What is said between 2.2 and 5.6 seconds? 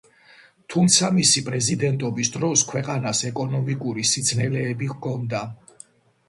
დროს ქვეყანას ეკონომიკური სიძნელეები ჰქონდა.